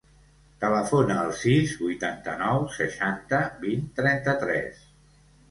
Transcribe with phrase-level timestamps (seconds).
[0.61, 4.83] Telefona al sis, vuitanta-nou, seixanta, vint, trenta-tres.